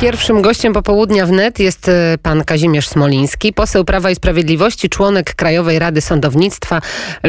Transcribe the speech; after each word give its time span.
Pierwszym 0.00 0.42
gościem 0.42 0.72
popołudnia 0.72 1.26
wnet 1.26 1.58
jest 1.58 1.88
e, 1.88 2.18
pan 2.22 2.44
Kazimierz 2.44 2.88
Smoliński, 2.88 3.52
poseł 3.52 3.84
Prawa 3.84 4.10
i 4.10 4.14
Sprawiedliwości, 4.14 4.88
członek 4.88 5.34
Krajowej 5.34 5.78
Rady 5.78 6.00
Sądownictwa, 6.00 6.80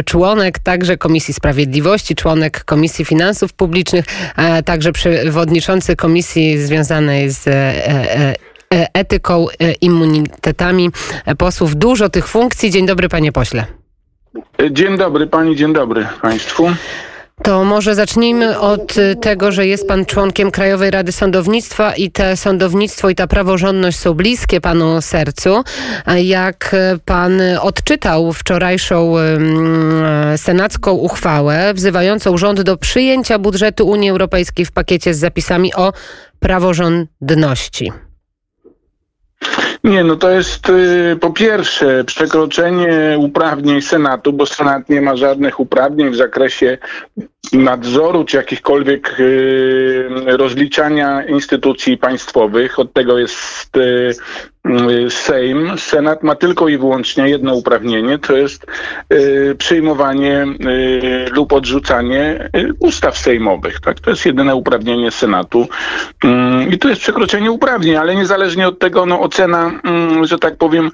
członek 0.05 0.59
także 0.59 0.97
Komisji 0.97 1.33
Sprawiedliwości, 1.33 2.15
członek 2.15 2.63
Komisji 2.65 3.05
Finansów 3.05 3.53
Publicznych, 3.53 4.05
a 4.35 4.61
także 4.61 4.91
przewodniczący 4.91 5.95
komisji 5.95 6.57
związanej 6.57 7.29
z 7.29 7.47
e, 7.47 7.51
e, 7.53 8.35
etyką, 8.93 9.47
immunitetami 9.81 10.89
posłów. 11.37 11.75
Dużo 11.75 12.09
tych 12.09 12.27
funkcji. 12.27 12.71
Dzień 12.71 12.85
dobry, 12.85 13.09
panie 13.09 13.31
pośle. 13.31 13.65
Dzień 14.71 14.97
dobry 14.97 15.27
pani, 15.27 15.55
dzień 15.55 15.73
dobry 15.73 16.07
państwu. 16.21 16.67
To 17.43 17.63
może 17.63 17.95
zacznijmy 17.95 18.59
od 18.59 18.95
tego, 19.21 19.51
że 19.51 19.67
jest 19.67 19.87
pan 19.87 20.05
członkiem 20.05 20.51
Krajowej 20.51 20.91
Rady 20.91 21.11
Sądownictwa 21.11 21.95
i 21.95 22.11
te 22.11 22.37
sądownictwo 22.37 23.09
i 23.09 23.15
ta 23.15 23.27
praworządność 23.27 23.99
są 23.99 24.13
bliskie 24.13 24.61
panu 24.61 25.01
sercu. 25.01 25.63
Jak 26.23 26.75
pan 27.05 27.41
odczytał 27.61 28.33
wczorajszą 28.33 29.13
senacką 30.37 30.91
uchwałę 30.91 31.73
wzywającą 31.73 32.37
rząd 32.37 32.61
do 32.61 32.77
przyjęcia 32.77 33.39
budżetu 33.39 33.87
Unii 33.87 34.09
Europejskiej 34.09 34.65
w 34.65 34.71
pakiecie 34.71 35.13
z 35.13 35.19
zapisami 35.19 35.73
o 35.73 35.93
praworządności? 36.39 37.91
Nie, 39.83 40.03
no 40.03 40.15
to 40.15 40.29
jest 40.29 40.69
y, 40.69 41.17
po 41.21 41.29
pierwsze 41.29 42.03
przekroczenie 42.03 43.15
uprawnień 43.19 43.81
Senatu, 43.81 44.33
bo 44.33 44.45
Senat 44.45 44.89
nie 44.89 45.01
ma 45.01 45.15
żadnych 45.15 45.59
uprawnień 45.59 46.09
w 46.09 46.15
zakresie 46.15 46.77
nadzoru 47.53 48.25
czy 48.25 48.37
jakichkolwiek 48.37 49.19
y, 49.19 50.09
rozliczania 50.25 51.23
instytucji 51.23 51.97
państwowych. 51.97 52.79
Od 52.79 52.93
tego 52.93 53.17
jest 53.17 53.77
y, 53.77 54.13
y, 54.67 55.09
Sejm. 55.09 55.77
Senat 55.77 56.23
ma 56.23 56.35
tylko 56.35 56.67
i 56.67 56.77
wyłącznie 56.77 57.29
jedno 57.29 57.55
uprawnienie, 57.55 58.19
to 58.19 58.37
jest 58.37 58.65
przyjmowanie 59.57 60.45
lub 61.31 61.53
odrzucanie 61.53 62.49
ustaw 62.79 63.17
sejmowych. 63.17 63.79
Tak? 63.79 63.99
To 63.99 64.09
jest 64.09 64.25
jedyne 64.25 64.55
uprawnienie 64.55 65.11
Senatu. 65.11 65.67
I 66.69 66.77
to 66.77 66.89
jest 66.89 67.01
przekroczenie 67.01 67.51
uprawnień, 67.51 67.95
ale 67.95 68.15
niezależnie 68.15 68.67
od 68.67 68.79
tego 68.79 69.05
no, 69.05 69.19
ocena, 69.19 69.71
że 70.23 70.39
tak 70.39 70.57
powiem, 70.57 70.91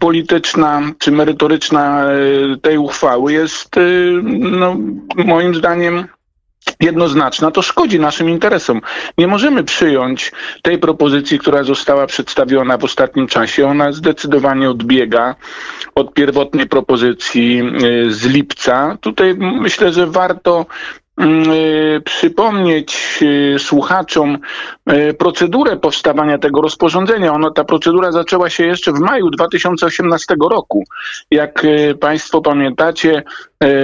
polityczna 0.00 0.82
czy 0.98 1.10
merytoryczna 1.12 2.04
tej 2.62 2.78
uchwały 2.78 3.32
jest 3.32 3.76
no, 4.22 4.76
moim 5.16 5.54
zdaniem 5.54 5.83
jednoznaczna, 6.80 7.50
to 7.50 7.62
szkodzi 7.62 8.00
naszym 8.00 8.30
interesom. 8.30 8.80
Nie 9.18 9.26
możemy 9.26 9.64
przyjąć 9.64 10.32
tej 10.62 10.78
propozycji, 10.78 11.38
która 11.38 11.62
została 11.62 12.06
przedstawiona 12.06 12.78
w 12.78 12.84
ostatnim 12.84 13.26
czasie. 13.26 13.66
Ona 13.66 13.92
zdecydowanie 13.92 14.70
odbiega 14.70 15.34
od 15.94 16.14
pierwotnej 16.14 16.66
propozycji 16.66 17.62
y, 17.84 18.12
z 18.12 18.26
lipca. 18.26 18.98
Tutaj 19.00 19.34
myślę, 19.38 19.92
że 19.92 20.06
warto 20.06 20.66
y, 21.20 22.00
przypomnieć 22.04 23.18
y, 23.22 23.58
słuchaczom 23.58 24.38
procedurę 25.18 25.76
powstawania 25.76 26.38
tego 26.38 26.60
rozporządzenia. 26.60 27.32
Ono, 27.32 27.50
ta 27.50 27.64
procedura 27.64 28.12
zaczęła 28.12 28.50
się 28.50 28.66
jeszcze 28.66 28.92
w 28.92 28.98
maju 28.98 29.30
2018 29.30 30.36
roku. 30.50 30.84
Jak 31.30 31.66
Państwo 32.00 32.40
pamiętacie, 32.40 33.22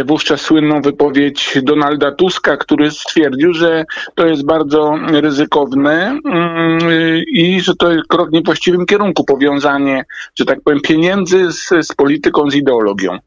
wówczas 0.04 0.40
słynną 0.40 0.82
wypowiedź 0.82 1.58
Donalda 1.62 2.12
Tuska, 2.12 2.56
który 2.56 2.90
stwierdził, 2.90 3.52
że 3.52 3.84
to 4.14 4.26
jest 4.26 4.46
bardzo 4.46 4.94
ryzykowne 5.06 6.18
mm, 6.24 6.78
i 7.26 7.60
że 7.60 7.76
to 7.76 7.88
krok 8.08 8.30
w 8.30 8.32
niewłaściwym 8.32 8.86
kierunku, 8.86 9.24
powiązanie, 9.24 10.04
że 10.38 10.44
tak 10.44 10.60
powiem, 10.64 10.80
pieniędzy 10.80 11.52
z, 11.52 11.68
z 11.68 11.94
polityką, 11.94 12.50
z 12.50 12.54
ideologią. 12.54 13.18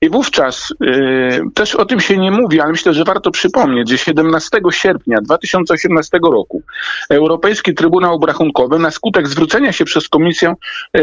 I 0.00 0.10
wówczas 0.10 0.74
też 1.54 1.74
o 1.74 1.84
tym 1.84 2.00
się 2.00 2.16
nie 2.18 2.30
mówi, 2.30 2.60
ale 2.60 2.70
myślę, 2.72 2.94
że 2.94 3.04
warto 3.04 3.30
przypomnieć, 3.30 3.88
że 3.88 3.98
17 3.98 4.58
sierpnia 4.70 5.20
2018 5.20 6.18
roku 6.22 6.62
Europejski 7.10 7.74
Trybunał 7.74 8.14
Obrachunkowy 8.14 8.78
na 8.78 8.90
skutek 8.90 9.28
zwrócenia 9.28 9.72
się 9.72 9.84
przez 9.84 10.08
Komisję 10.08 10.54
e, 10.92 11.02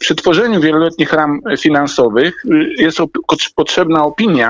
przy 0.00 0.14
tworzeniu 0.14 0.60
wieloletnich 0.60 1.12
ram 1.12 1.40
finansowych 1.58 2.44
e, 2.44 2.82
jest 2.82 3.00
op 3.00 3.10
potrzebna 3.54 4.04
opinia 4.04 4.47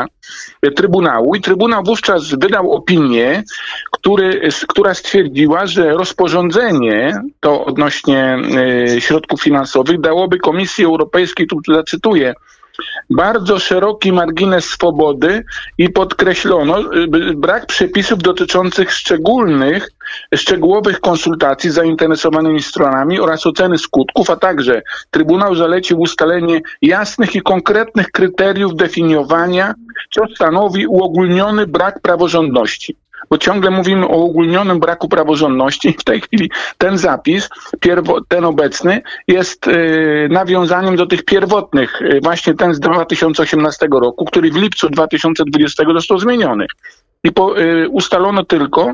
Trybunału 0.77 1.35
i 1.35 1.41
Trybunał 1.41 1.83
wówczas 1.85 2.31
wydał 2.31 2.73
opinię, 2.73 3.43
który, 3.93 4.49
która 4.69 4.95
stwierdziła, 4.95 5.67
że 5.67 5.91
rozporządzenie 5.91 7.23
to 7.41 7.65
odnośnie 7.65 8.39
e, 8.97 9.01
środków 9.01 9.43
finansowych 9.43 10.01
dałoby 10.01 10.39
Komisji 10.39 10.85
Europejskiej, 10.85 11.47
tu 11.47 11.61
zacytuję, 11.69 12.35
bardzo 13.11 13.59
szeroki 13.59 14.13
margines 14.13 14.65
swobody 14.65 15.45
i 15.79 15.91
podkreślono 15.91 16.81
y, 16.81 17.35
brak 17.37 17.67
przepisów 17.67 18.19
dotyczących 18.19 18.93
szczególnych, 18.93 19.91
szczegółowych 20.35 21.01
konsultacji 21.01 21.71
z 21.71 21.75
zainteresowanymi 21.75 22.63
stronami 22.63 23.21
oraz 23.21 23.47
oceny 23.47 23.79
skutków, 23.79 24.31
a 24.31 24.37
także 24.37 24.83
Trybunał 25.11 25.55
zalecił 25.55 26.01
ustalenie 26.01 26.61
jasnych 26.83 27.35
i 27.35 27.43
konkretnych 27.43 28.11
kryteriów 28.11 28.77
definiowania, 28.77 29.75
co 30.11 30.23
stanowi 30.35 30.87
uogólniony 30.87 31.67
brak 31.67 32.01
praworządności 32.01 32.97
bo 33.31 33.39
ciągle 33.39 33.71
mówimy 33.71 34.09
o 34.09 34.25
ogólnionym 34.25 34.81
braku 34.81 35.09
praworządności. 35.09 35.93
W 36.01 36.05
tej 36.05 36.21
chwili 36.21 36.51
ten 36.79 36.99
zapis, 36.99 37.49
ten 38.29 38.45
obecny, 38.45 39.03
jest 39.29 39.69
y, 39.69 40.29
nawiązaniem 40.31 40.97
do 40.97 41.07
tych 41.07 41.25
pierwotnych, 41.25 42.03
y, 42.03 42.21
właśnie 42.23 42.55
ten 42.55 42.75
z 42.75 42.81
2018 42.81 43.89
roku, 43.91 44.25
który 44.25 44.51
w 44.51 44.57
lipcu 44.57 44.89
2020 44.89 45.85
został 45.95 46.19
zmieniony. 46.19 46.67
I 47.25 47.33
po, 47.33 47.61
y, 47.61 47.89
ustalono 47.89 48.45
tylko, 48.45 48.93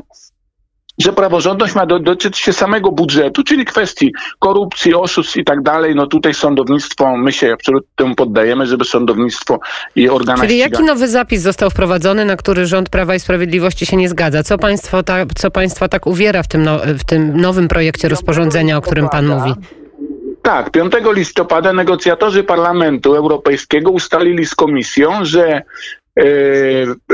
że 0.97 1.13
praworządność 1.13 1.75
ma 1.75 1.85
do, 1.85 1.99
dotyczyć 1.99 2.37
się 2.37 2.53
samego 2.53 2.91
budżetu, 2.91 3.43
czyli 3.43 3.65
kwestii 3.65 4.13
korupcji, 4.39 4.95
oszustw 4.95 5.37
i 5.37 5.43
tak 5.43 5.61
dalej. 5.61 5.95
No 5.95 6.07
tutaj 6.07 6.33
sądownictwo, 6.33 7.17
my 7.17 7.31
się 7.31 7.53
absolutnie 7.53 7.89
temu 7.95 8.15
poddajemy, 8.15 8.67
żeby 8.67 8.85
sądownictwo 8.85 9.59
i 9.95 10.09
organa 10.09 10.41
Czyli 10.41 10.57
jaki 10.57 10.83
nowy 10.83 11.07
zapis 11.07 11.41
został 11.41 11.69
wprowadzony, 11.69 12.25
na 12.25 12.35
który 12.35 12.65
rząd 12.65 12.89
Prawa 12.89 13.15
i 13.15 13.19
Sprawiedliwości 13.19 13.85
się 13.85 13.97
nie 13.97 14.09
zgadza? 14.09 14.43
Co 14.43 14.57
państwo, 14.57 15.03
ta, 15.03 15.25
co 15.35 15.51
państwa 15.51 15.87
tak 15.87 16.07
uwiera 16.07 16.43
w 16.43 16.47
tym, 16.47 16.63
no, 16.63 16.79
w 16.99 17.03
tym 17.03 17.41
nowym 17.41 17.67
projekcie 17.67 18.09
rozporządzenia, 18.09 18.77
o 18.77 18.81
którym 18.81 19.09
pan 19.09 19.27
mówi? 19.27 19.53
Tak, 20.41 20.71
5 20.71 20.93
listopada 21.13 21.73
negocjatorzy 21.73 22.43
Parlamentu 22.43 23.15
Europejskiego 23.15 23.91
ustalili 23.91 24.45
z 24.45 24.55
Komisją, 24.55 25.25
że 25.25 25.61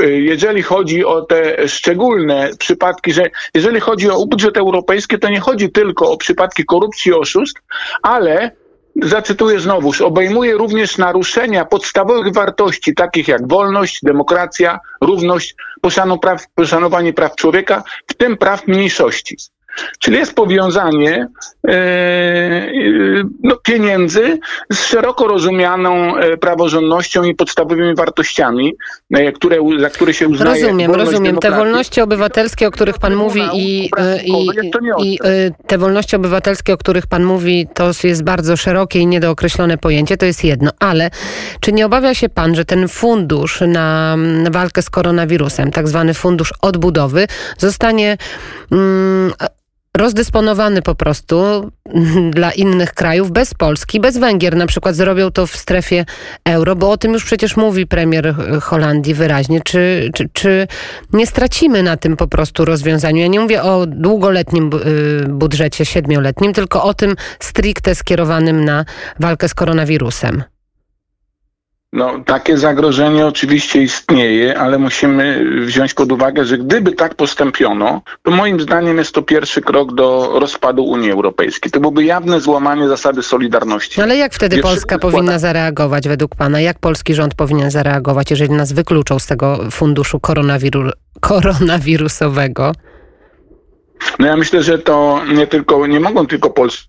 jeżeli 0.06 0.62
chodzi 0.62 1.04
o 1.04 1.22
te 1.22 1.68
szczególne 1.68 2.50
przypadki, 2.58 3.12
że 3.12 3.30
jeżeli 3.54 3.80
chodzi 3.80 4.10
o 4.10 4.26
budżet 4.26 4.56
europejski, 4.56 5.18
to 5.18 5.28
nie 5.28 5.40
chodzi 5.40 5.72
tylko 5.72 6.10
o 6.10 6.16
przypadki 6.16 6.64
korupcji, 6.64 7.12
oszustw, 7.12 7.60
ale 8.02 8.50
zacytuję 9.02 9.60
znowuż, 9.60 10.00
obejmuje 10.00 10.54
również 10.54 10.98
naruszenia 10.98 11.64
podstawowych 11.64 12.32
wartości, 12.32 12.94
takich 12.94 13.28
jak 13.28 13.48
wolność, 13.48 13.98
demokracja, 14.02 14.80
równość, 15.00 15.54
poszanowanie 16.54 17.12
praw 17.12 17.36
człowieka, 17.36 17.82
w 18.06 18.14
tym 18.14 18.36
praw 18.36 18.66
mniejszości. 18.66 19.36
Czyli 19.98 20.16
jest 20.16 20.34
powiązanie 20.34 21.28
e, 21.68 21.70
e, 21.70 22.72
no, 23.42 23.56
pieniędzy 23.56 24.38
z 24.72 24.84
szeroko 24.84 25.26
rozumianą 25.26 26.16
e, 26.16 26.36
praworządnością 26.36 27.22
i 27.24 27.34
podstawowymi 27.34 27.94
wartościami, 27.94 28.74
które, 29.34 29.56
za 29.78 29.90
które 29.90 30.14
się 30.14 30.28
uznaje. 30.28 30.62
Rozumiem, 30.62 30.94
rozumiem. 30.94 31.36
Te 31.38 31.50
wolności 31.50 32.00
obywatelskie, 32.00 32.66
o 32.66 32.70
których 32.70 32.98
pan 32.98 33.14
mówi 33.14 33.40
i, 33.54 33.90
i, 34.24 34.48
i 35.02 35.18
te 35.66 35.78
wolności 35.78 36.16
obywatelskie, 36.16 36.72
o 36.72 36.76
których 36.76 37.06
pan 37.06 37.24
mówi, 37.24 37.68
to 37.74 37.90
jest 38.04 38.24
bardzo 38.24 38.56
szerokie 38.56 38.98
i 38.98 39.06
niedookreślone 39.06 39.78
pojęcie, 39.78 40.16
to 40.16 40.26
jest 40.26 40.44
jedno. 40.44 40.70
Ale 40.78 41.10
czy 41.60 41.72
nie 41.72 41.86
obawia 41.86 42.14
się 42.14 42.28
pan, 42.28 42.54
że 42.54 42.64
ten 42.64 42.88
fundusz 42.88 43.60
na, 43.66 44.16
na 44.16 44.50
walkę 44.50 44.82
z 44.82 44.90
koronawirusem, 44.90 45.70
tak 45.70 45.88
zwany 45.88 46.14
fundusz 46.14 46.54
odbudowy, 46.62 47.26
zostanie 47.58 48.16
mm, 48.72 49.32
rozdysponowany 50.02 50.82
po 50.82 50.94
prostu 50.94 51.70
dla 52.30 52.52
innych 52.52 52.94
krajów, 52.94 53.30
bez 53.30 53.54
Polski, 53.54 54.00
bez 54.00 54.18
Węgier. 54.18 54.56
Na 54.56 54.66
przykład 54.66 54.94
zrobią 54.96 55.30
to 55.30 55.46
w 55.46 55.56
strefie 55.56 56.04
euro, 56.44 56.76
bo 56.76 56.90
o 56.90 56.96
tym 56.96 57.12
już 57.12 57.24
przecież 57.24 57.56
mówi 57.56 57.86
premier 57.86 58.34
Holandii 58.62 59.14
wyraźnie. 59.14 59.60
Czy, 59.60 60.10
czy, 60.14 60.28
czy 60.32 60.66
nie 61.12 61.26
stracimy 61.26 61.82
na 61.82 61.96
tym 61.96 62.16
po 62.16 62.28
prostu 62.28 62.64
rozwiązaniu? 62.64 63.20
Ja 63.22 63.26
nie 63.26 63.40
mówię 63.40 63.62
o 63.62 63.86
długoletnim 63.86 64.70
y, 64.86 65.28
budżecie, 65.28 65.84
siedmioletnim, 65.84 66.52
tylko 66.52 66.84
o 66.84 66.94
tym 66.94 67.16
stricte 67.40 67.94
skierowanym 67.94 68.64
na 68.64 68.84
walkę 69.20 69.48
z 69.48 69.54
koronawirusem. 69.54 70.42
No, 71.92 72.20
takie 72.26 72.58
zagrożenie 72.58 73.26
oczywiście 73.26 73.82
istnieje, 73.82 74.58
ale 74.58 74.78
musimy 74.78 75.44
wziąć 75.66 75.94
pod 75.94 76.12
uwagę, 76.12 76.44
że 76.44 76.58
gdyby 76.58 76.92
tak 76.92 77.14
postąpiono, 77.14 78.02
to 78.22 78.30
moim 78.30 78.60
zdaniem 78.60 78.98
jest 78.98 79.14
to 79.14 79.22
pierwszy 79.22 79.62
krok 79.62 79.94
do 79.94 80.38
rozpadu 80.40 80.84
Unii 80.84 81.10
Europejskiej. 81.10 81.72
To 81.72 81.80
byłoby 81.80 82.04
jawne 82.04 82.40
złamanie 82.40 82.88
zasady 82.88 83.22
solidarności. 83.22 84.02
Ale 84.02 84.16
jak 84.16 84.34
wtedy 84.34 84.58
Polska 84.58 84.98
powinna 84.98 85.38
zareagować 85.38 86.08
według 86.08 86.34
Pana? 86.34 86.60
Jak 86.60 86.78
polski 86.78 87.14
rząd 87.14 87.34
powinien 87.34 87.70
zareagować, 87.70 88.30
jeżeli 88.30 88.52
nas 88.52 88.72
wykluczą 88.72 89.18
z 89.18 89.26
tego 89.26 89.58
funduszu 89.70 90.20
koronawiru 90.20 90.90
koronawirusowego? 91.20 92.72
No 94.18 94.26
ja 94.26 94.36
myślę, 94.36 94.62
że 94.62 94.78
to 94.78 95.20
nie 95.34 95.46
tylko, 95.46 95.86
nie 95.86 96.00
mogą 96.00 96.26
tylko 96.26 96.50
Polscy 96.50 96.84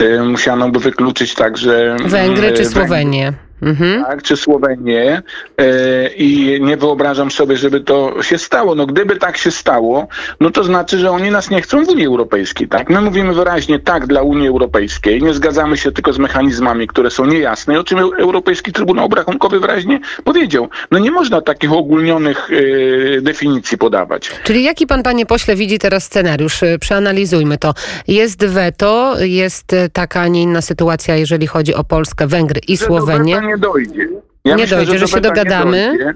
y, 0.00 0.22
musiano 0.22 0.70
by 0.70 0.78
wykluczyć 0.78 1.34
także 1.34 1.96
Węgry 2.04 2.52
czy 2.52 2.64
Słowenię. 2.64 3.32
Mhm. 3.62 4.04
Tak, 4.04 4.22
czy 4.22 4.36
Słowenię 4.36 5.22
e, 5.58 6.08
i 6.08 6.60
nie 6.62 6.76
wyobrażam 6.76 7.30
sobie, 7.30 7.56
żeby 7.56 7.80
to 7.80 8.22
się 8.22 8.38
stało. 8.38 8.74
No 8.74 8.86
gdyby 8.86 9.16
tak 9.16 9.36
się 9.36 9.50
stało, 9.50 10.08
no 10.40 10.50
to 10.50 10.64
znaczy, 10.64 10.98
że 10.98 11.10
oni 11.10 11.30
nas 11.30 11.50
nie 11.50 11.62
chcą 11.62 11.84
w 11.84 11.88
Unii 11.88 12.06
Europejskiej, 12.06 12.68
tak? 12.68 12.90
My 12.90 13.00
mówimy 13.00 13.34
wyraźnie 13.34 13.78
tak 13.78 14.06
dla 14.06 14.22
Unii 14.22 14.48
Europejskiej, 14.48 15.22
nie 15.22 15.34
zgadzamy 15.34 15.76
się 15.76 15.92
tylko 15.92 16.12
z 16.12 16.18
mechanizmami, 16.18 16.86
które 16.86 17.10
są 17.10 17.26
niejasne, 17.26 17.80
o 17.80 17.84
czym 17.84 17.98
Europejski 17.98 18.72
Trybunał 18.72 19.04
Obrachunkowy 19.04 19.60
wyraźnie 19.60 20.00
powiedział. 20.24 20.68
No 20.90 20.98
nie 20.98 21.10
można 21.10 21.40
takich 21.40 21.72
ogólnionych 21.72 22.50
e, 22.50 23.20
definicji 23.20 23.78
podawać. 23.78 24.30
Czyli 24.44 24.62
jaki 24.62 24.86
pan, 24.86 25.02
panie 25.02 25.26
pośle, 25.26 25.56
widzi 25.56 25.78
teraz 25.78 26.04
scenariusz? 26.04 26.62
E, 26.62 26.78
przeanalizujmy 26.78 27.58
to. 27.58 27.74
Jest 28.08 28.46
weto, 28.46 29.14
jest 29.20 29.76
taka, 29.92 30.20
a 30.20 30.28
nie 30.28 30.42
inna 30.42 30.62
sytuacja, 30.62 31.16
jeżeli 31.16 31.46
chodzi 31.46 31.74
o 31.74 31.84
Polskę, 31.84 32.26
Węgry 32.26 32.60
i 32.68 32.76
Słowenię 32.76 33.43
nie 33.44 33.58
dojdzie. 33.58 34.08
Ja 34.44 34.54
nie 34.54 34.62
myślę, 34.62 34.76
dojdzie, 34.76 34.92
że, 34.92 34.98
że 34.98 35.08
się 35.08 35.20
dogadamy. 35.20 36.14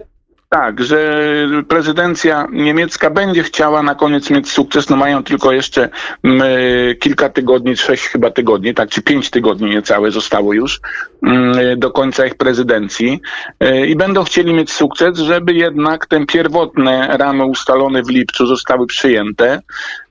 Tak, 0.51 0.85
że 0.85 1.23
prezydencja 1.69 2.47
niemiecka 2.53 3.11
będzie 3.11 3.43
chciała 3.43 3.83
na 3.83 3.95
koniec 3.95 4.31
mieć 4.31 4.51
sukces. 4.51 4.89
No 4.89 4.97
mają 4.97 5.23
tylko 5.23 5.53
jeszcze 5.53 5.83
m, 5.83 5.91
mm, 6.25 6.43
kilka 7.01 7.29
tygodni, 7.29 7.77
sześć 7.77 8.05
chyba 8.05 8.31
tygodni, 8.31 8.75
tak, 8.75 8.89
czy 8.89 9.03
pięć 9.03 9.31
tygodni 9.31 9.71
niecałe 9.71 10.11
zostało 10.11 10.53
już 10.53 10.81
m, 11.23 11.33
mm, 11.33 11.79
do 11.79 11.91
końca 11.91 12.27
ich 12.27 12.35
prezydencji 12.35 13.21
e, 13.61 13.87
i 13.87 13.97
będą 13.97 14.25
chcieli 14.25 14.55
mieć 14.55 14.73
sukces, 14.73 15.19
żeby 15.19 15.53
jednak 15.53 16.07
te 16.07 16.27
pierwotne 16.27 17.17
ramy 17.19 17.45
ustalone 17.45 18.03
w 18.03 18.09
lipcu 18.09 18.47
zostały 18.47 18.87
przyjęte. 18.87 19.61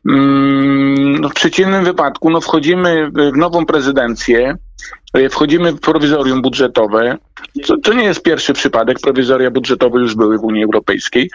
Mm, 0.09 1.21
no 1.21 1.29
w 1.29 1.33
przeciwnym 1.33 1.85
wypadku 1.85 2.29
no 2.29 2.41
wchodzimy 2.41 3.11
w 3.11 3.37
nową 3.37 3.65
prezydencję, 3.65 4.53
E, 4.53 4.66
wchodzimy 5.29 5.71
w 5.71 5.79
prowizorium 5.79 6.41
budżetowe. 6.41 7.17
To, 7.67 7.77
to, 7.77 7.93
nie 7.93 8.03
jest 8.03 8.23
pierwszy 8.23 8.53
przypadek. 8.53 8.99
Prowizoria 8.99 9.51
budżetowe 9.51 9.99
już 9.99 10.15
były 10.15 10.37
w 10.37 10.43
Unii 10.43 10.63
Europejskiej. 10.63 11.29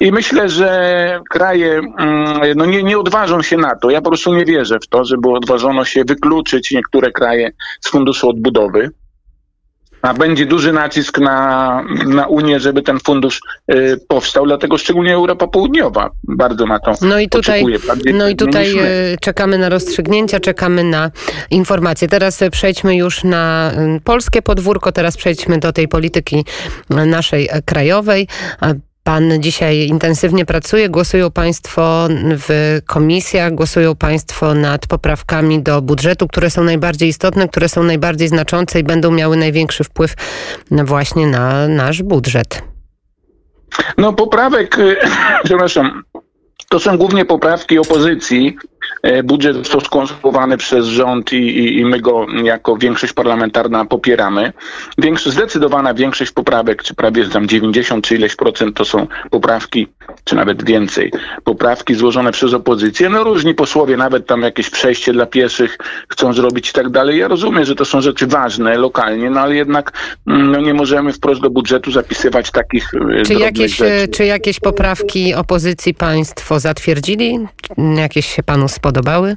I 0.00 0.12
myślę, 0.12 0.48
że 0.48 1.20
kraje 1.30 1.80
mm, 1.98 2.40
no 2.56 2.64
nie, 2.64 2.82
nie 2.82 2.98
odważą 2.98 3.42
się 3.42 3.56
na 3.56 3.76
to. 3.76 3.90
Ja 3.90 4.00
po 4.00 4.10
prostu 4.10 4.34
nie 4.34 4.44
wierzę 4.44 4.78
w 4.80 4.86
to, 4.86 5.04
żeby 5.04 5.30
odważono 5.30 5.84
się 5.84 6.04
wykluczyć 6.04 6.70
niektóre 6.70 7.12
kraje 7.12 7.52
z 7.80 7.90
funduszu 7.90 8.28
odbudowy 8.28 8.90
będzie 10.14 10.46
duży 10.46 10.72
nacisk 10.72 11.18
na, 11.18 11.82
na 12.06 12.26
Unię, 12.26 12.60
żeby 12.60 12.82
ten 12.82 13.00
fundusz 13.00 13.40
y, 13.72 14.00
powstał, 14.08 14.46
dlatego 14.46 14.78
szczególnie 14.78 15.14
Europa 15.14 15.46
Południowa 15.46 16.10
bardzo 16.24 16.66
na 16.66 16.78
to 16.78 16.92
no 17.02 17.18
i 17.18 17.28
tutaj, 17.28 17.64
No 18.14 18.28
i 18.28 18.36
tutaj 18.36 18.72
y, 19.12 19.16
czekamy 19.20 19.58
na 19.58 19.68
rozstrzygnięcia, 19.68 20.40
czekamy 20.40 20.84
na 20.84 21.10
informacje. 21.50 22.08
Teraz 22.08 22.40
przejdźmy 22.50 22.96
już 22.96 23.24
na 23.24 23.72
y, 23.96 24.00
polskie 24.00 24.42
podwórko, 24.42 24.92
teraz 24.92 25.16
przejdźmy 25.16 25.58
do 25.58 25.72
tej 25.72 25.88
polityki 25.88 26.44
naszej 26.90 27.48
krajowej. 27.64 28.28
Pan 29.06 29.32
dzisiaj 29.38 29.86
intensywnie 29.86 30.44
pracuje. 30.44 30.88
Głosują 30.88 31.30
Państwo 31.30 32.08
w 32.10 32.78
komisjach, 32.86 33.54
głosują 33.54 33.96
Państwo 33.96 34.54
nad 34.54 34.86
poprawkami 34.86 35.62
do 35.62 35.82
budżetu, 35.82 36.28
które 36.28 36.50
są 36.50 36.64
najbardziej 36.64 37.08
istotne, 37.08 37.48
które 37.48 37.68
są 37.68 37.82
najbardziej 37.82 38.28
znaczące 38.28 38.80
i 38.80 38.84
będą 38.84 39.10
miały 39.10 39.36
największy 39.36 39.84
wpływ 39.84 40.14
właśnie 40.70 41.26
na 41.26 41.68
nasz 41.68 42.02
budżet. 42.02 42.62
No 43.98 44.12
poprawek, 44.12 44.76
przepraszam, 45.44 46.02
to 46.68 46.78
są 46.78 46.98
głównie 46.98 47.24
poprawki 47.24 47.78
opozycji, 47.78 48.56
budżet 49.24 49.56
został 49.56 49.80
skonstruowany 49.80 50.56
przez 50.56 50.86
rząd 50.86 51.32
i, 51.32 51.36
i, 51.36 51.78
i, 51.78 51.84
my 51.84 52.00
go 52.00 52.26
jako 52.44 52.76
większość 52.76 53.12
parlamentarna 53.12 53.84
popieramy. 53.84 54.52
Większość, 54.98 55.36
zdecydowana 55.36 55.94
większość 55.94 56.32
poprawek, 56.32 56.82
czy 56.82 56.94
prawie 56.94 57.28
tam 57.28 57.48
90 57.48 58.04
czy 58.04 58.14
ileś 58.14 58.36
procent 58.36 58.76
to 58.76 58.84
są 58.84 59.06
poprawki, 59.30 59.88
czy 60.24 60.36
nawet 60.36 60.64
więcej, 60.64 61.12
poprawki 61.44 61.94
złożone 61.94 62.32
przez 62.32 62.54
opozycję. 62.54 63.08
No 63.08 63.24
różni 63.24 63.54
posłowie 63.54 63.96
nawet 63.96 64.26
tam 64.26 64.42
jakieś 64.42 64.70
przejście 64.70 65.12
dla 65.12 65.26
pieszych 65.26 65.78
chcą 66.08 66.32
zrobić 66.32 66.70
i 66.70 66.72
tak 66.72 66.88
dalej. 66.88 67.18
Ja 67.18 67.28
rozumiem, 67.28 67.64
że 67.64 67.74
to 67.74 67.84
są 67.84 68.00
rzeczy 68.00 68.26
ważne 68.26 68.78
lokalnie, 68.78 69.30
no 69.30 69.40
ale 69.40 69.54
jednak 69.54 69.92
mm, 70.26 70.50
no, 70.50 70.60
nie 70.60 70.74
możemy 70.74 71.12
wprost 71.12 71.40
do 71.40 71.50
budżetu 71.50 71.92
zapisywać 71.92 72.50
takich 72.50 72.94
e, 72.94 73.22
czy 73.22 73.34
jakieś, 73.34 73.76
rzeczy. 73.76 74.08
Czy 74.08 74.24
jakieś 74.24 74.60
poprawki 74.60 75.34
opozycji 75.34 75.94
państwo 75.94 76.60
zatwierdzili? 76.60 77.38
Jakieś 77.96 78.26
się 78.26 78.42
panu 78.42 78.68
spodobały? 78.76 79.36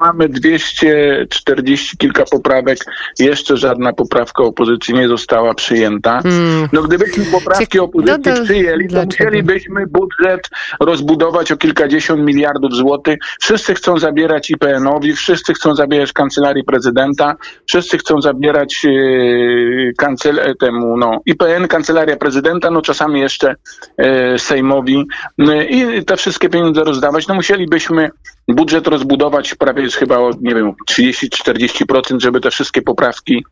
mamy 0.00 0.28
240 0.28 1.96
kilka 1.96 2.24
poprawek, 2.30 2.78
jeszcze 3.18 3.56
żadna 3.56 3.92
poprawka 3.92 4.42
opozycji 4.42 4.94
nie 4.94 5.08
została 5.08 5.54
przyjęta. 5.54 6.20
Hmm. 6.22 6.68
No 6.72 6.82
gdybyśmy 6.82 7.24
poprawki 7.24 7.78
opozycji 7.78 8.32
no 8.32 8.36
to, 8.36 8.44
przyjęli, 8.44 8.88
to 8.88 8.92
dlaczego? 8.92 9.24
musielibyśmy 9.24 9.86
budżet 9.86 10.50
rozbudować 10.80 11.52
o 11.52 11.56
kilkadziesiąt 11.56 12.22
miliardów 12.22 12.74
złotych. 12.74 13.18
Wszyscy 13.40 13.74
chcą 13.74 13.98
zabierać 13.98 14.50
IPN-owi, 14.50 15.12
wszyscy 15.12 15.54
chcą 15.54 15.74
zabierać 15.74 16.12
kancelarii 16.12 16.64
prezydenta, 16.64 17.36
wszyscy 17.66 17.98
chcą 17.98 18.20
zabierać 18.20 18.84
yy, 18.84 19.92
kancel 19.98 20.56
temu, 20.60 20.96
no, 20.96 21.20
IPN, 21.26 21.68
kancelaria 21.68 22.16
prezydenta, 22.16 22.70
no 22.70 22.82
czasami 22.82 23.20
jeszcze 23.20 23.54
yy, 23.98 24.38
Sejmowi 24.38 25.06
yy, 25.38 25.64
i 25.64 26.04
te 26.04 26.16
wszystkie 26.16 26.48
pieniądze 26.48 26.84
rozdawać. 26.84 27.28
No 27.28 27.34
musielibyśmy 27.34 28.10
budżet 28.54 28.86
rozbudować 28.86 29.54
prawie 29.54 29.88
chyba 29.90 30.18
o, 30.18 30.30
nie 30.40 30.54
wiem, 30.54 30.72
30-40%, 30.90 32.20
żeby 32.20 32.40
te 32.40 32.50
wszystkie 32.50 32.82
poprawki 32.82 33.44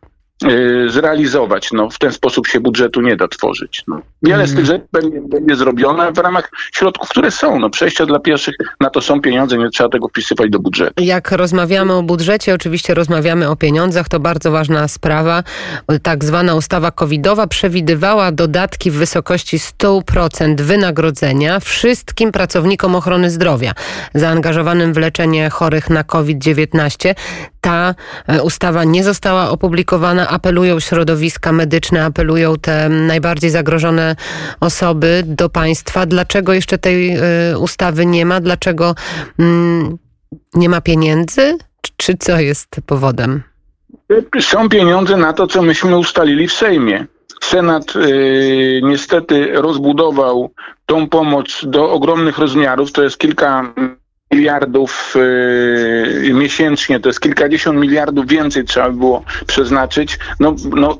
zrealizować. 0.87 1.71
No, 1.71 1.89
w 1.89 1.99
ten 1.99 2.11
sposób 2.11 2.47
się 2.47 2.59
budżetu 2.59 3.01
nie 3.01 3.15
da 3.15 3.27
tworzyć. 3.27 3.83
No. 3.87 4.01
Wiele 4.23 4.47
z 4.47 4.55
tych 4.55 4.65
rzeczy 4.65 4.87
będzie, 4.91 5.21
będzie 5.21 5.55
zrobione 5.55 6.11
w 6.11 6.17
ramach 6.17 6.51
środków, 6.73 7.09
które 7.09 7.31
są. 7.31 7.59
No, 7.59 7.69
przejścia 7.69 8.05
dla 8.05 8.19
pierwszych, 8.19 8.55
na 8.79 8.89
to 8.89 9.01
są 9.01 9.21
pieniądze, 9.21 9.57
nie 9.57 9.69
trzeba 9.69 9.89
tego 9.89 10.07
wpisywać 10.07 10.49
do 10.49 10.59
budżetu. 10.59 11.03
Jak 11.03 11.31
rozmawiamy 11.31 11.93
o 11.93 12.03
budżecie, 12.03 12.53
oczywiście 12.53 12.93
rozmawiamy 12.93 13.49
o 13.49 13.55
pieniądzach, 13.55 14.09
to 14.09 14.19
bardzo 14.19 14.51
ważna 14.51 14.87
sprawa. 14.87 15.43
Tak 16.03 16.25
zwana 16.25 16.55
ustawa 16.55 16.91
covidowa 16.91 17.47
przewidywała 17.47 18.31
dodatki 18.31 18.91
w 18.91 18.95
wysokości 18.95 19.57
100% 19.57 20.61
wynagrodzenia 20.61 21.59
wszystkim 21.59 22.31
pracownikom 22.31 22.95
ochrony 22.95 23.29
zdrowia 23.29 23.71
zaangażowanym 24.13 24.93
w 24.93 24.97
leczenie 24.97 25.49
chorych 25.49 25.89
na 25.89 26.03
COVID-19. 26.03 27.15
Ta 27.61 27.95
e, 28.27 28.43
ustawa 28.43 28.83
nie 28.83 29.03
została 29.03 29.49
opublikowana, 29.49 30.27
apelują 30.27 30.79
środowiska 30.79 31.51
medyczne, 31.51 32.05
apelują 32.05 32.55
te 32.55 32.89
najbardziej 32.89 33.49
zagrożone 33.49 34.15
osoby 34.59 35.23
do 35.25 35.49
państwa. 35.49 36.05
Dlaczego 36.05 36.53
jeszcze 36.53 36.77
tej 36.77 37.17
y, 37.17 37.57
ustawy 37.59 38.05
nie 38.05 38.25
ma? 38.25 38.41
Dlaczego 38.41 38.95
mm, 39.39 39.97
nie 40.53 40.69
ma 40.69 40.81
pieniędzy? 40.81 41.57
Czy 41.97 42.17
co 42.17 42.39
jest 42.39 42.69
powodem? 42.85 43.43
Są 44.39 44.69
pieniądze 44.69 45.17
na 45.17 45.33
to, 45.33 45.47
co 45.47 45.61
myśmy 45.61 45.97
ustalili 45.97 46.47
w 46.47 46.53
Sejmie. 46.53 47.05
Senat 47.41 47.95
y, 47.95 48.81
niestety 48.83 49.51
rozbudował 49.53 50.51
tą 50.85 51.09
pomoc 51.09 51.61
do 51.63 51.91
ogromnych 51.91 52.37
rozmiarów, 52.37 52.91
to 52.91 53.03
jest 53.03 53.17
kilka 53.17 53.73
miliardów 54.39 55.15
yy, 56.23 56.33
miesięcznie, 56.33 56.99
to 56.99 57.09
jest 57.09 57.21
kilkadziesiąt 57.21 57.79
miliardów 57.79 58.27
więcej 58.27 58.63
trzeba 58.63 58.89
by 58.89 58.97
było 58.97 59.23
przeznaczyć. 59.47 60.19
No, 60.39 60.55
no, 60.75 60.97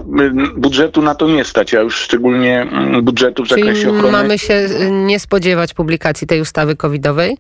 budżetu 0.56 1.02
na 1.02 1.16
to 1.16 1.28
nie 1.28 1.44
stać, 1.44 1.74
a 1.74 1.82
już 1.82 1.96
szczególnie 1.96 2.62
mm, 2.62 3.06
budżetu 3.06 3.44
w 3.44 3.50
zakresie 3.50 3.74
Czyli 3.74 3.88
ochrony. 3.88 4.12
mamy 4.12 4.40
się 4.40 4.54
y, 4.54 4.92
nie 4.92 5.20
spodziewać 5.20 5.74
publikacji 5.74 6.28
tej 6.28 6.42
ustawy 6.42 6.76
covidowej? 6.76 7.38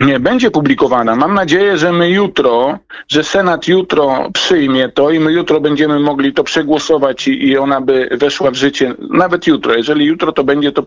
Nie, 0.00 0.20
będzie 0.20 0.50
publikowana. 0.50 1.16
Mam 1.16 1.34
nadzieję, 1.34 1.78
że 1.78 1.92
my 1.92 2.10
jutro, 2.10 2.78
że 3.08 3.24
Senat 3.24 3.68
jutro 3.68 4.30
przyjmie 4.34 4.88
to 4.88 5.10
i 5.10 5.20
my 5.20 5.32
jutro 5.32 5.60
będziemy 5.60 6.00
mogli 6.00 6.32
to 6.32 6.44
przegłosować 6.44 7.28
i, 7.28 7.48
i 7.48 7.58
ona 7.58 7.80
by 7.80 8.08
weszła 8.12 8.50
w 8.50 8.54
życie. 8.54 8.94
Nawet 9.10 9.46
jutro. 9.46 9.74
Jeżeli 9.74 10.04
jutro 10.04 10.32
to 10.32 10.44
będzie, 10.44 10.72
to 10.72 10.84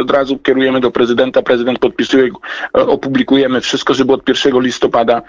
od 0.00 0.10
razu 0.10 0.38
kierujemy 0.38 0.80
do 0.80 0.90
prezydenta. 0.90 1.42
Prezydent 1.42 1.78
podpisuje, 1.78 2.30
opublikujemy 2.72 3.60
wszystko, 3.60 3.94
żeby 3.94 4.12
od 4.12 4.28
1 4.28 4.60
listopada 4.60 5.22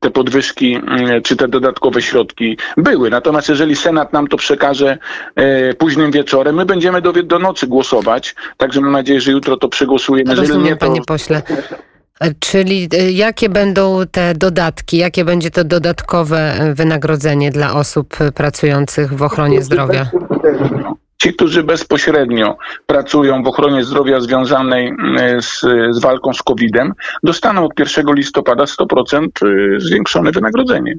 te 0.00 0.10
podwyżki 0.10 0.74
mm, 0.74 1.22
czy 1.22 1.36
te 1.36 1.48
dodatkowe 1.48 2.02
środki 2.02 2.56
były. 2.76 3.10
Natomiast 3.10 3.48
jeżeli 3.48 3.76
Senat 3.76 4.12
nam 4.12 4.26
to 4.26 4.36
przekaże 4.36 4.98
e, 5.34 5.74
późnym 5.74 6.10
wieczorem, 6.10 6.56
my 6.56 6.66
będziemy 6.66 7.02
do, 7.02 7.12
do 7.12 7.38
nocy 7.38 7.66
głosować, 7.66 8.34
także 8.56 8.80
mam 8.80 8.92
nadzieję, 8.92 9.20
że 9.20 9.30
jutro 9.30 9.56
to 9.56 9.68
przegłosujemy. 9.68 10.30
Jeżeli 10.30 10.48
Rozumiem, 10.48 10.66
nie, 10.66 10.76
to... 10.76 10.86
panie 10.86 11.00
pośle. 11.06 11.42
Czyli 12.40 12.88
jakie 13.10 13.48
będą 13.48 14.00
te 14.10 14.34
dodatki, 14.34 14.96
jakie 14.96 15.24
będzie 15.24 15.50
to 15.50 15.64
dodatkowe 15.64 16.72
wynagrodzenie 16.74 17.50
dla 17.50 17.74
osób 17.74 18.16
pracujących 18.34 19.14
w 19.14 19.22
ochronie 19.22 19.62
zdrowia? 19.62 20.10
Ci, 21.22 21.34
którzy 21.34 21.62
bezpośrednio 21.62 22.56
pracują 22.86 23.42
w 23.42 23.46
ochronie 23.46 23.84
zdrowia 23.84 24.20
związanej 24.20 24.92
z, 25.40 25.60
z 25.90 26.00
walką 26.00 26.32
z 26.32 26.42
COVID-em, 26.42 26.92
dostaną 27.22 27.64
od 27.64 27.78
1 27.78 28.14
listopada 28.14 28.64
100% 28.64 29.26
y, 29.44 29.80
zwiększone 29.80 30.30
wynagrodzenie. 30.30 30.94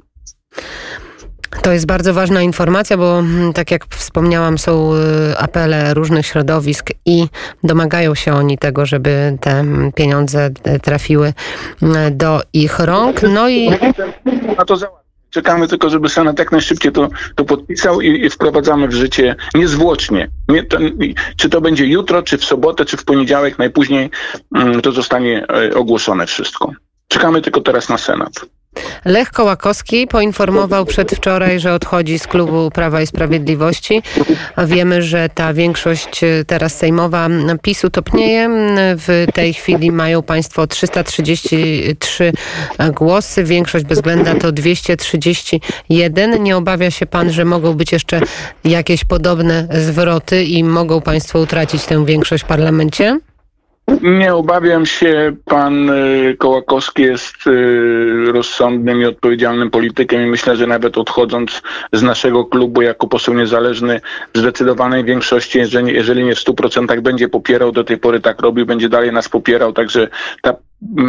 To 1.62 1.72
jest 1.72 1.86
bardzo 1.86 2.14
ważna 2.14 2.42
informacja, 2.42 2.98
bo 2.98 3.20
mm, 3.20 3.54
tak 3.54 3.72
jak 3.72 3.86
wspomniałam, 3.86 4.58
są 4.58 4.94
y, 4.94 5.38
apele 5.38 5.94
różnych 5.94 6.26
środowisk 6.26 6.90
i 7.06 7.28
domagają 7.64 8.16
się 8.16 8.34
oni 8.34 8.58
tego, 8.58 8.86
żeby 8.86 9.38
te 9.42 9.52
mm, 9.52 9.92
pieniądze 9.92 10.50
y, 10.76 10.80
trafiły 10.80 11.34
do 12.12 12.42
ich 12.54 12.80
rąk. 12.80 13.22
No 13.24 13.50
i. 13.50 13.70
A 14.58 14.66
to 14.66 14.76
załatwić. 14.76 15.04
Czekamy 15.30 15.68
tylko, 15.68 15.90
żeby 15.90 16.10
Senat 16.10 16.40
jak 16.40 16.52
najszybciej 16.52 16.92
to, 16.92 17.10
to 17.36 17.46
podpisał 17.46 18.02
i, 18.02 18.26
i 18.26 18.30
wprowadzamy 18.30 18.88
w 18.88 18.94
życie 18.94 19.36
niezwłocznie. 19.56 20.30
Nie, 20.50 20.64
to, 20.64 20.78
czy 21.38 21.50
to 21.50 21.62
będzie 21.62 21.86
jutro, 21.86 22.22
czy 22.24 22.38
w 22.38 22.46
sobotę, 22.46 22.86
czy 22.86 22.98
w 22.98 23.06
poniedziałek, 23.06 23.58
najpóźniej 23.58 24.10
mm, 24.56 24.82
to 24.82 24.92
zostanie 24.92 25.46
e, 25.48 25.74
ogłoszone 25.74 26.28
wszystko. 26.28 26.72
Czekamy 27.08 27.42
tylko 27.42 27.62
teraz 27.62 27.90
na 27.90 27.98
Senat. 27.98 28.46
Lech 29.06 29.32
Kołakowski 29.32 30.08
poinformował 30.08 30.86
przedwczoraj, 30.86 31.60
że 31.60 31.74
odchodzi 31.74 32.20
z 32.20 32.28
klubu 32.28 32.72
Prawa 32.72 33.02
i 33.02 33.08
Sprawiedliwości. 33.08 34.04
Wiemy, 34.58 35.02
że 35.02 35.30
ta 35.30 35.54
większość 35.54 36.24
e, 36.24 36.46
teraz 36.48 36.78
sejmowa 36.78 37.28
PiSu 37.62 37.90
topnieje. 37.90 38.50
W 38.78 39.26
tej 39.34 39.54
chwili 39.54 39.92
mają 39.92 40.24
państwo 40.24 40.68
333 40.68 42.34
głosy. 42.94 43.44
Większość 43.44 43.86
bezwzględna 43.86 44.36
to 44.36 44.52
231. 44.52 46.44
Nie 46.44 46.58
obawia 46.58 46.92
się 46.92 47.06
pan, 47.06 47.32
że 47.32 47.46
mogą 47.46 47.74
być 47.74 47.92
jeszcze 47.92 48.22
jakieś 48.64 49.06
podobne 49.06 49.68
zwroty 49.72 50.44
i 50.44 50.64
mogą 50.64 51.02
państwo 51.02 51.40
utracić 51.40 51.86
tę 51.86 52.06
większość 52.06 52.44
w 52.44 52.48
parlamencie? 52.48 53.20
Nie 54.02 54.34
obawiam 54.34 54.86
się. 54.86 55.36
Pan 55.46 55.90
y, 55.90 56.36
Kołakowski 56.40 57.02
jest 57.02 57.48
y, 57.48 58.32
rozsądnym 58.32 59.02
i 59.02 59.06
odpowiedzialnym 59.06 59.70
politykiem 59.70 60.22
i 60.22 60.26
myślę, 60.26 60.56
że 60.56 60.68
nawet 60.68 60.98
odchodząc 60.98 61.62
z 61.94 62.04
naszego 62.04 62.46
klubu 62.46 62.82
jako 62.82 63.08
poseł 63.08 63.34
niezależny 63.34 64.02
w 64.34 64.38
zdecydowanej 64.38 65.04
większości, 65.04 65.60
jeżeli, 65.60 65.94
jeżeli 65.94 66.24
nie 66.24 66.36
w 66.36 66.40
100% 66.40 67.02
będzie 67.02 67.30
popierał, 67.30 67.72
do 67.72 67.84
tej 67.84 67.98
pory 67.98 68.20
tak 68.20 68.42
robił, 68.42 68.66
będzie 68.66 68.90
dalej 68.90 69.12
nas 69.12 69.30
popierał, 69.30 69.74
także 69.74 70.08
ta 70.42 70.56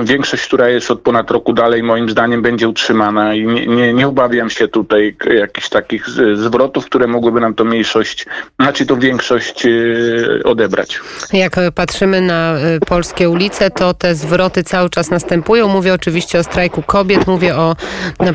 większość, 0.04 0.47
która 0.47 0.69
jest 0.69 0.90
od 0.90 1.00
ponad 1.00 1.31
roku 1.31 1.52
dalej, 1.52 1.83
moim 1.83 2.11
zdaniem 2.11 2.43
będzie 2.43 2.69
utrzymana 2.69 3.35
i 3.35 3.47
nie, 3.47 3.66
nie, 3.66 3.95
nie 3.95 4.09
obawiam 4.09 4.50
się 4.50 4.69
tutaj 4.69 5.16
jakichś 5.35 5.69
takich 5.69 6.09
zwrotów, 6.35 6.87
które 6.87 7.07
mogłyby 7.07 7.40
nam 7.40 7.54
to 7.54 7.64
mniejszość, 7.64 8.26
znaczy 8.61 8.87
to 8.87 8.97
większość 8.97 9.66
y, 9.66 10.40
odebrać. 10.45 11.00
Jak 11.33 11.57
patrzymy 11.75 12.21
na 12.21 12.57
y, 12.76 12.81
polskie 12.81 13.31
ulice, 13.31 13.71
to 13.71 13.95
te 13.95 14.14
zwroty 14.14 14.62
cały 14.62 14.90
czas 14.90 15.11
następują. 15.11 15.69
Mówię 15.69 15.95
oczywiście 15.95 16.38
o 16.38 16.45
strajku 16.45 16.83
kobiet, 16.83 17.26
mówię 17.26 17.57
o 17.57 17.76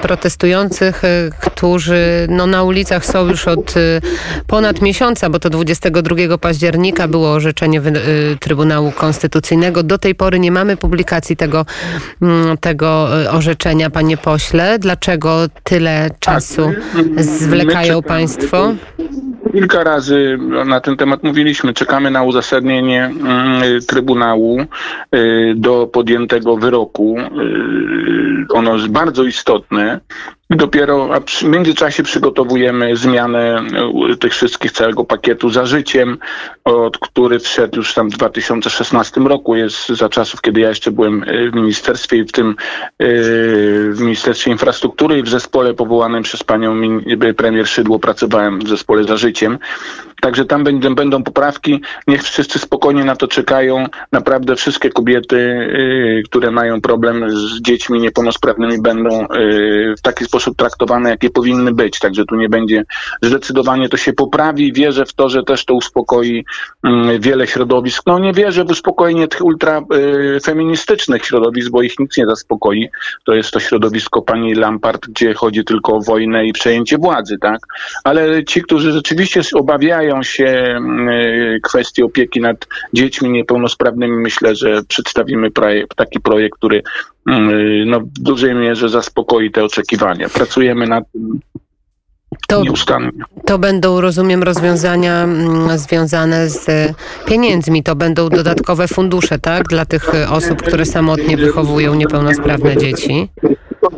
protestujących, 0.02 1.04
y, 1.04 1.30
którzy 1.42 2.28
no, 2.30 2.48
na 2.48 2.64
ulicach 2.64 3.06
są 3.06 3.28
już 3.28 3.48
od 3.48 3.74
ponad 4.48 4.82
miesiąca, 4.82 5.30
bo 5.30 5.40
to 5.40 5.50
22 5.50 6.38
października 6.38 7.08
było 7.08 7.32
orzeczenie 7.32 7.82
Trybunału 8.40 8.92
Konstytucyjnego. 8.92 9.84
Do 9.84 9.98
tej 9.98 10.16
pory 10.16 10.40
nie 10.40 10.52
mamy 10.52 10.78
publikacji 10.78 11.29
tego, 11.36 11.66
mm, 12.22 12.58
tego 12.58 13.22
e, 13.24 13.32
orzeczenia, 13.32 13.90
panie 13.90 14.18
pośle? 14.18 14.80
Dlaczego 14.80 15.40
tyle 15.64 16.10
czasu 16.20 16.72
tak, 17.16 17.24
zwlekają 17.24 18.02
państwo? 18.02 18.74
Kilka 19.52 19.84
razy 19.84 20.38
na 20.66 20.82
ten 20.82 20.98
temat 20.98 21.24
mówiliśmy. 21.24 21.74
Czekamy 21.74 22.12
na 22.12 22.24
uzasadnienie 22.24 23.06
mm, 23.06 23.62
Trybunału 23.88 24.60
y, 25.16 25.54
do 25.56 25.88
podjętego 25.88 26.58
wyroku. 26.58 27.18
Y, 27.20 28.54
ono 28.54 28.76
jest 28.76 28.88
bardzo 28.88 29.24
istotne. 29.24 30.00
Dopiero 30.52 31.10
a 31.14 31.20
w 31.20 31.44
międzyczasie 31.44 32.04
przygotowujemy 32.04 32.96
zmianę 32.96 33.64
y, 34.12 34.18
tych 34.18 34.34
wszystkich 34.34 34.72
całego 34.72 35.06
pakietu 35.06 35.50
za 35.50 35.66
życiem, 35.66 36.18
od 36.64 36.98
który 36.98 37.40
wszedł 37.40 37.78
już 37.78 37.94
tam 37.94 38.10
w 38.10 38.14
2016 38.14 39.22
roku. 39.22 39.56
Jest 39.56 39.88
za 39.90 40.10
czasów, 40.10 40.42
kiedy 40.42 40.60
ja 40.60 40.70
jeszcze 40.70 40.92
byłem 40.92 41.26
w 41.52 41.56
ministerstwie 41.56 42.18
i 42.18 42.24
w 42.24 42.32
tym 42.32 42.56
w 43.00 43.98
Ministerstwie 44.00 44.52
Infrastruktury 44.52 45.20
i 45.20 45.24
w 45.24 45.30
zespole 45.30 45.74
powołanym 45.74 46.24
przez 46.24 46.44
panią 46.44 46.82
premier 47.38 47.68
Szydło 47.68 48.00
pracowałem 48.00 48.60
w 48.60 48.70
zespole 48.70 49.04
za 49.04 49.18
życiem. 49.18 49.60
Także 50.22 50.46
tam 50.46 50.64
będą, 50.64 50.96
będą 50.96 51.24
poprawki. 51.24 51.82
Niech 52.08 52.24
wszyscy 52.24 52.60
spokojnie 52.60 53.04
na 53.04 53.16
to 53.16 53.28
czekają. 53.28 53.86
Naprawdę 54.12 54.56
wszystkie 54.56 54.90
kobiety, 54.90 55.38
y, 55.38 56.24
które 56.26 56.52
mają 56.52 56.82
problem 56.82 57.30
z 57.30 57.62
dziećmi 57.62 58.00
niepełnosprawnymi, 58.00 58.82
będą 58.82 59.24
y, 59.24 59.94
w 59.98 60.02
taki 60.02 60.26
sposób 60.26 60.58
traktowane, 60.58 61.10
jakie 61.10 61.30
powinny 61.30 61.74
być. 61.74 62.00
Także 62.00 62.26
tu 62.26 62.36
nie 62.36 62.50
będzie 62.50 62.84
zdecydowanie 63.22 63.90
to 63.90 63.98
się 63.98 64.14
poprawi. 64.14 64.74
Wierzę 64.74 65.06
w 65.06 65.14
to, 65.14 65.30
że 65.30 65.44
też 65.44 65.66
to 65.66 65.74
uspokoi 65.74 66.46
y, 66.86 67.20
wiele 67.20 67.48
środowisk. 67.48 68.04
No 68.08 68.20
nie 68.20 68.34
wierzę 68.34 68.66
w 68.66 68.72
uspokojenie 68.72 69.28
tych 69.28 69.42
ultrafeministycznych 69.46 71.26
środowisk, 71.26 71.72
bo 71.72 71.82
ich 71.82 72.00
nic 72.00 72.18
nie 72.18 72.26
zaspokoi. 72.26 72.90
To 73.26 73.34
jest 73.34 73.52
to 73.52 73.60
środowisko 73.60 74.22
pani 74.22 74.56
Lampart, 74.56 75.08
gdzie 75.08 75.34
chodzi 75.34 75.66
tylko 75.66 75.96
o 75.96 76.02
wojnę 76.02 76.46
i 76.46 76.54
przejęcie 76.54 76.98
władzy, 76.98 77.38
tak? 77.38 77.60
Ale 78.04 78.44
ci, 78.44 78.62
którzy 78.62 78.92
rzeczywiście 78.92 79.42
obawiają 79.56 80.09
pojawiają 80.10 80.24
się 80.24 80.46
mm, 80.46 81.10
y, 81.10 81.60
kwestie 81.64 82.06
opieki 82.06 82.42
nad 82.42 82.68
dziećmi 82.94 83.30
niepełnosprawnymi, 83.30 84.18
myślę, 84.18 84.56
że 84.56 84.84
przedstawimy 84.88 85.52
projekt, 85.52 85.96
taki 85.96 86.20
projekt, 86.20 86.58
który 86.58 86.84
mm, 87.28 87.50
y, 87.50 87.84
no, 87.88 88.00
w 88.00 88.20
dużej 88.20 88.56
mierze 88.56 88.90
zaspokoi 88.90 89.52
te 89.52 89.64
oczekiwania. 89.64 90.30
Pracujemy 90.30 90.88
nad 90.88 91.12
tym 91.12 91.40
to, 92.48 92.64
to 93.46 93.60
będą, 93.60 94.02
rozumiem, 94.02 94.44
rozwiązania 94.44 95.24
mm, 95.24 95.78
związane 95.78 96.50
z 96.50 96.94
pieniędzmi. 97.26 97.84
To 97.84 97.96
będą 97.96 98.30
dodatkowe 98.30 98.88
fundusze, 98.88 99.40
tak? 99.40 99.64
Dla 99.64 99.86
tych 99.86 100.12
osób, 100.32 100.62
które 100.62 100.86
samotnie 100.86 101.38
wychowują 101.38 101.96
niepełnosprawne 101.96 102.78
dzieci 102.78 103.30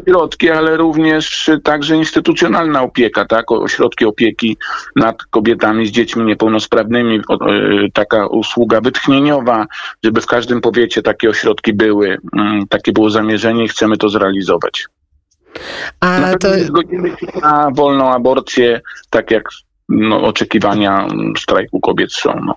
środki, 0.07 0.49
ale 0.49 0.77
również 0.77 1.51
także 1.63 1.95
instytucjonalna 1.95 2.81
opieka, 2.81 3.25
tak? 3.25 3.51
Ośrodki 3.51 4.05
opieki 4.05 4.57
nad 4.95 5.23
kobietami 5.23 5.87
z 5.87 5.91
dziećmi 5.91 6.23
niepełnosprawnymi, 6.23 7.17
e, 7.17 7.21
taka 7.93 8.27
usługa 8.27 8.81
wytchnieniowa, 8.81 9.65
żeby 10.03 10.21
w 10.21 10.25
każdym 10.25 10.61
powiecie 10.61 11.01
takie 11.01 11.29
ośrodki 11.29 11.73
były. 11.73 12.17
Mm, 12.37 12.67
takie 12.67 12.91
było 12.91 13.09
zamierzenie 13.09 13.65
i 13.65 13.67
chcemy 13.67 13.97
to 13.97 14.09
zrealizować. 14.09 14.87
A 15.99 16.19
na 16.19 16.37
to... 16.37 16.59
zgodzimy 16.59 17.09
się 17.09 17.39
na 17.41 17.71
wolną 17.75 18.09
aborcję, 18.09 18.81
tak 19.09 19.31
jak 19.31 19.49
no, 19.89 20.21
oczekiwania 20.21 21.07
strajku 21.37 21.79
kobiet 21.79 22.13
są. 22.13 22.39
No. 22.45 22.55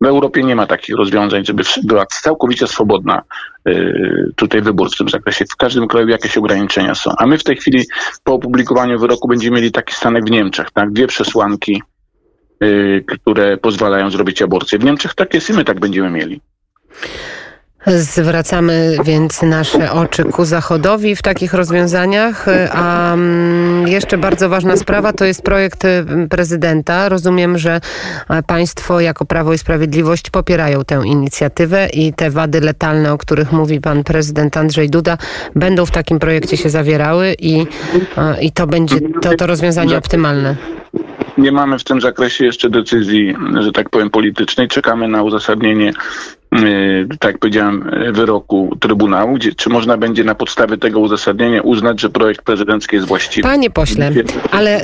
W 0.00 0.06
Europie 0.06 0.42
nie 0.42 0.56
ma 0.56 0.66
takich 0.66 0.96
rozwiązań, 0.96 1.44
żeby 1.44 1.62
była 1.82 2.06
całkowicie 2.06 2.66
swobodna 2.66 3.22
y, 3.68 4.32
tutaj 4.36 4.62
wybór 4.62 4.90
w 4.90 4.96
tym 4.96 5.08
zakresie. 5.08 5.44
W 5.44 5.56
każdym 5.56 5.88
kraju 5.88 6.08
jakieś 6.08 6.36
ograniczenia 6.36 6.94
są. 6.94 7.10
A 7.18 7.26
my 7.26 7.38
w 7.38 7.44
tej 7.44 7.56
chwili 7.56 7.84
po 8.24 8.34
opublikowaniu 8.34 8.98
wyroku 8.98 9.28
będziemy 9.28 9.56
mieli 9.56 9.72
taki 9.72 9.94
stanek 9.94 10.24
w 10.24 10.30
Niemczech, 10.30 10.70
tak? 10.70 10.92
Dwie 10.92 11.06
przesłanki, 11.06 11.82
y, 12.62 13.04
które 13.08 13.56
pozwalają 13.56 14.10
zrobić 14.10 14.42
aborcję. 14.42 14.78
W 14.78 14.84
Niemczech 14.84 15.14
tak 15.14 15.34
jest 15.34 15.50
i 15.50 15.52
my 15.52 15.64
tak 15.64 15.80
będziemy 15.80 16.10
mieli. 16.10 16.40
Zwracamy 17.86 18.96
więc 19.04 19.42
nasze 19.42 19.92
oczy 19.92 20.24
ku 20.24 20.44
zachodowi 20.44 21.16
w 21.16 21.22
takich 21.22 21.54
rozwiązaniach. 21.54 22.46
A 22.72 23.14
mm, 23.14 23.88
jeszcze 23.88 24.18
bardzo 24.18 24.48
ważna 24.48 24.76
sprawa 24.76 25.12
to 25.12 25.24
jest 25.24 25.42
projekt 25.42 25.84
y, 25.84 26.04
prezydenta. 26.30 27.08
Rozumiem, 27.08 27.58
że 27.58 27.80
państwo 28.46 29.00
jako 29.00 29.24
Prawo 29.24 29.52
i 29.52 29.58
Sprawiedliwość 29.58 30.30
popierają 30.30 30.84
tę 30.84 31.02
inicjatywę 31.04 31.88
i 31.92 32.12
te 32.12 32.30
wady 32.30 32.60
letalne, 32.60 33.12
o 33.12 33.18
których 33.18 33.52
mówi 33.52 33.80
pan 33.80 34.04
prezydent 34.04 34.56
Andrzej 34.56 34.90
Duda, 34.90 35.18
będą 35.54 35.86
w 35.86 35.90
takim 35.90 36.18
projekcie 36.18 36.56
się 36.56 36.70
zawierały 36.70 37.34
i, 37.38 37.66
i 38.40 38.52
to 38.52 38.66
będzie 38.66 38.96
to, 39.22 39.34
to 39.34 39.46
rozwiązanie 39.46 39.98
optymalne. 39.98 40.56
Nie 41.38 41.52
mamy 41.52 41.78
w 41.78 41.84
tym 41.84 42.00
zakresie 42.00 42.44
jeszcze 42.44 42.70
decyzji, 42.70 43.36
że 43.60 43.72
tak 43.72 43.90
powiem, 43.90 44.10
politycznej. 44.10 44.68
Czekamy 44.68 45.08
na 45.08 45.22
uzasadnienie 45.22 45.92
tak 47.20 47.32
jak 47.32 47.38
powiedziałem, 47.38 47.90
wyroku 48.12 48.76
Trybunału, 48.80 49.34
gdzie, 49.34 49.54
czy 49.54 49.70
można 49.70 49.96
będzie 49.96 50.24
na 50.24 50.34
podstawie 50.34 50.76
tego 50.76 51.00
uzasadnienia 51.00 51.62
uznać, 51.62 52.00
że 52.00 52.10
projekt 52.10 52.42
prezydencki 52.42 52.96
jest 52.96 53.08
właściwy. 53.08 53.48
Panie 53.48 53.70
pośle, 53.70 54.10
ale 54.50 54.80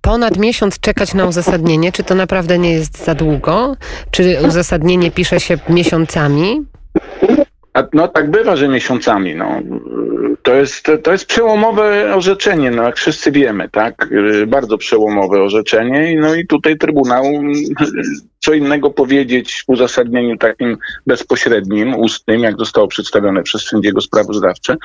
ponad 0.00 0.36
miesiąc 0.36 0.80
czekać 0.80 1.14
na 1.14 1.26
uzasadnienie, 1.26 1.92
czy 1.92 2.02
to 2.02 2.14
naprawdę 2.14 2.58
nie 2.58 2.72
jest 2.72 3.04
za 3.04 3.14
długo? 3.14 3.76
Czy 4.10 4.38
uzasadnienie 4.48 5.10
pisze 5.10 5.40
się 5.40 5.58
miesiącami? 5.68 6.66
A, 7.74 7.82
no 7.92 8.08
tak 8.08 8.30
bywa, 8.30 8.56
że 8.56 8.68
miesiącami. 8.68 9.34
No. 9.34 9.60
To, 10.42 10.54
jest, 10.54 10.86
to 11.02 11.12
jest 11.12 11.26
przełomowe 11.26 12.14
orzeczenie, 12.14 12.70
no 12.70 12.82
jak 12.82 12.96
wszyscy 12.96 13.32
wiemy, 13.32 13.68
tak? 13.68 14.08
Bardzo 14.46 14.78
przełomowe 14.78 15.42
orzeczenie. 15.42 16.16
No 16.20 16.34
i 16.34 16.46
tutaj 16.46 16.78
Trybunał 16.78 17.24
co 18.42 18.52
innego 18.52 18.90
powiedzieć 18.90 19.64
w 19.66 19.70
uzasadnieniu 19.70 20.36
takim 20.36 20.78
bezpośrednim, 21.06 21.94
ustnym, 21.94 22.40
jak 22.40 22.58
zostało 22.58 22.88
przedstawione 22.88 23.42
przez 23.42 23.62
sędziego 23.62 24.00
sprawozdawcze, 24.00 24.76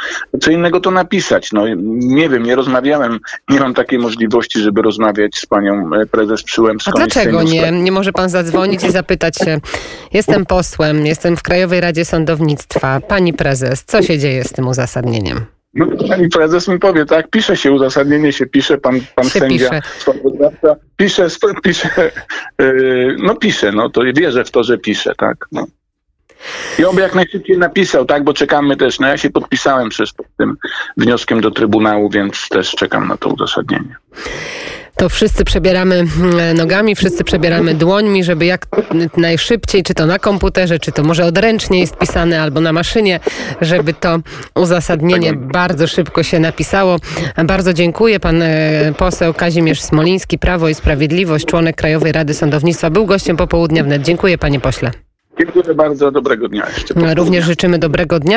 co 0.41 0.51
innego 0.51 0.79
to 0.79 0.91
napisać. 0.91 1.51
No 1.51 1.65
nie 1.88 2.29
wiem, 2.29 2.44
nie 2.44 2.56
rozmawiałem, 2.56 3.20
nie 3.50 3.60
mam 3.60 3.74
takiej 3.74 4.00
możliwości, 4.00 4.60
żeby 4.60 4.82
rozmawiać 4.82 5.36
z 5.36 5.46
panią 5.46 5.89
e, 5.94 6.06
prezes 6.06 6.44
Przyłębską. 6.44 6.91
A 6.96 6.98
dlaczego 6.98 7.44
nie? 7.44 7.72
Nie 7.72 7.91
może 7.91 8.12
pan 8.12 8.29
zadzwonić 8.29 8.84
i 8.84 8.91
zapytać 8.91 9.38
się, 9.38 9.60
jestem 10.13 10.46
posłem, 10.46 11.06
jestem 11.06 11.38
w 11.38 11.44
Krajowej 11.44 11.82
Radzie 11.82 12.06
Sądownictwa. 12.06 12.76
Pani 13.07 13.34
prezes, 13.34 13.84
co 13.86 14.01
się 14.01 14.19
dzieje 14.19 14.43
z 14.43 14.51
tym 14.51 14.67
uzasadnieniem? 14.67 15.46
No, 15.74 15.88
pani 16.07 16.29
prezes 16.29 16.67
mi 16.67 16.79
powie, 16.79 17.05
tak, 17.05 17.29
pisze 17.29 17.57
się, 17.57 17.72
uzasadnienie 17.72 18.34
się 18.34 18.46
pisze, 18.46 18.77
pan, 18.77 19.00
pan 19.15 19.25
się 19.25 19.39
sędzia, 19.39 19.69
pisze. 19.69 19.81
pisze, 20.98 21.27
pisze, 21.63 22.12
yy, 22.60 23.15
no 23.25 23.36
pisze, 23.36 23.72
no 23.72 23.89
to 23.89 24.01
wierzę 24.15 24.46
w 24.46 24.51
to, 24.51 24.63
że 24.63 24.77
pisze, 24.77 25.15
tak, 25.15 25.46
no. 25.51 25.65
I 26.79 26.86
oby 26.86 27.01
jak 27.01 27.15
najszybciej 27.15 27.57
napisał, 27.57 28.05
tak, 28.05 28.24
bo 28.24 28.34
czekamy 28.34 28.77
też, 28.77 29.00
no 29.00 29.07
ja 29.07 29.17
się 29.17 29.29
podpisałem 29.29 29.89
przez 29.89 30.13
tym 30.38 30.57
wnioskiem 30.98 31.41
do 31.41 31.51
Trybunału, 31.51 32.10
więc 32.10 32.50
też 32.50 32.72
czekam 32.72 33.07
na 33.07 33.17
to 33.17 33.29
uzasadnienie 33.29 33.96
to 34.98 35.10
wszyscy 35.10 35.46
przebieramy 35.46 35.96
mm, 35.96 36.58
nogami, 36.58 36.96
wszyscy 36.96 37.24
przebieramy 37.24 37.74
dłońmi, 37.74 38.24
żeby 38.24 38.46
jak 38.46 38.68
najszybciej, 39.18 39.84
czy 39.84 39.94
to 39.94 40.06
na 40.06 40.20
komputerze, 40.20 40.80
czy 40.80 40.92
to 40.92 41.04
może 41.04 41.25
odręcznie 41.25 41.80
jest 41.80 41.98
pisane, 41.98 42.42
albo 42.42 42.62
na 42.62 42.74
maszynie, 42.74 43.20
żeby 43.62 43.94
to 43.94 44.20
uzasadnienie 44.56 45.34
bardzo 45.34 45.88
szybko 45.88 46.24
się 46.24 46.39
napisało. 46.39 46.98
Bardzo 47.46 47.74
dziękuję. 47.74 48.20
Pan 48.20 48.42
e, 48.42 48.94
poseł 48.98 49.34
Kazimierz 49.34 49.82
Smoliński, 49.82 50.39
Prawo 50.39 50.70
i 50.70 50.75
Sprawiedliwość, 50.75 51.46
członek 51.46 51.75
Krajowej 51.75 52.12
Rady 52.12 52.34
Sądownictwa, 52.34 52.89
był 52.89 53.06
gościem 53.06 53.38
popołudnia 53.38 53.84
wnet. 53.84 54.01
Dziękuję 54.01 54.38
panie 54.38 54.60
pośle. 54.60 54.92
Dziękuję 55.39 55.75
bardzo, 55.75 56.12
dobrego 56.12 56.50
dnia 56.50 56.68
jeszcze. 56.77 57.13
Również 57.16 57.46
życzymy 57.46 57.80
dobrego 57.80 58.20
dnia. 58.20 58.36